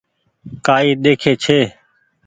ڪآئي 0.65 0.89
ڏيکي 1.03 1.33
ڇي۔ 1.43 1.59